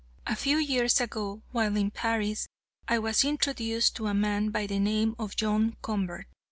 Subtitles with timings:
[0.25, 2.47] A few years ago, while in Paris,
[2.87, 6.25] I was introduced to a man by the name of John Convert.